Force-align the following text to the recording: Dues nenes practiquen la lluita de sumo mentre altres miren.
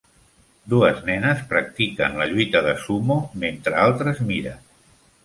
Dues 0.73 1.01
nenes 1.09 1.43
practiquen 1.51 2.17
la 2.21 2.27
lluita 2.31 2.63
de 2.69 2.73
sumo 2.87 3.19
mentre 3.45 3.79
altres 3.83 4.23
miren. 4.31 4.65